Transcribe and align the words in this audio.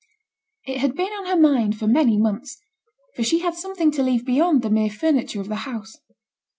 It 0.65 0.79
had 0.79 0.95
been 0.95 1.11
on 1.13 1.27
her 1.27 1.37
mind 1.39 1.77
for 1.77 1.85
many 1.85 2.17
months; 2.17 2.57
for 3.15 3.21
she 3.21 3.41
had 3.41 3.53
something 3.53 3.91
to 3.91 4.01
leave 4.01 4.25
beyond 4.25 4.63
the 4.63 4.71
mere 4.71 4.89
furniture 4.89 5.41
of 5.41 5.47
the 5.47 5.57
house. 5.69 5.95